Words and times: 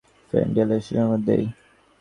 Fred 0.29 0.55
এলে 0.63 0.77
সুসংবাদটা 0.85 1.25
দেই। 1.27 1.43